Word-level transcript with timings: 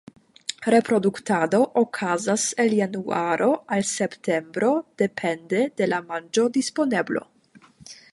Reproduktado 0.73 1.57
okazas 1.81 2.45
el 2.63 2.73
januaro 2.79 3.49
al 3.77 3.83
septembro 3.89 4.71
depende 5.03 5.61
de 5.83 5.89
la 5.93 6.01
manĝodisponeblo. 6.15 7.23